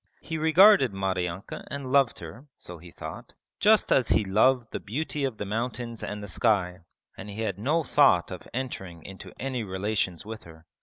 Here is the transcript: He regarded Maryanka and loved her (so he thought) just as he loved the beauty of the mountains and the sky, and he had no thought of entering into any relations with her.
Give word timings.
He 0.19 0.39
regarded 0.39 0.93
Maryanka 0.93 1.63
and 1.69 1.91
loved 1.91 2.17
her 2.17 2.47
(so 2.57 2.79
he 2.79 2.89
thought) 2.89 3.33
just 3.59 3.91
as 3.91 4.07
he 4.07 4.25
loved 4.25 4.71
the 4.71 4.79
beauty 4.79 5.25
of 5.25 5.37
the 5.37 5.45
mountains 5.45 6.01
and 6.03 6.23
the 6.23 6.27
sky, 6.27 6.79
and 7.15 7.29
he 7.29 7.41
had 7.41 7.59
no 7.59 7.83
thought 7.83 8.31
of 8.31 8.47
entering 8.51 9.05
into 9.05 9.31
any 9.39 9.61
relations 9.63 10.25
with 10.25 10.41
her. 10.45 10.65